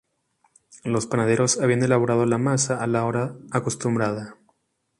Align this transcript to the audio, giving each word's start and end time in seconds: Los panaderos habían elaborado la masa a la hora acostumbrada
Los 0.83 1.05
panaderos 1.05 1.61
habían 1.61 1.83
elaborado 1.83 2.25
la 2.25 2.39
masa 2.39 2.81
a 2.81 2.87
la 2.87 3.05
hora 3.05 3.35
acostumbrada 3.51 4.35